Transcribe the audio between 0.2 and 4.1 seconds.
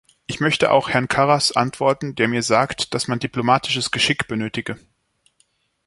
Ich möchte auch Herrn Karas antworten, der mir sagt, dass man diplomatisches